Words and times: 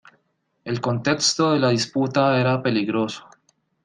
El 0.65 0.81
contexto 0.81 1.51
de 1.51 1.59
la 1.59 1.69
disputa 1.69 2.39
era 2.41 2.63
peligroso. 2.63 3.29